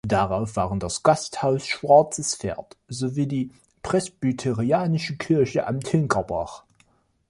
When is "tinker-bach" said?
5.79-6.63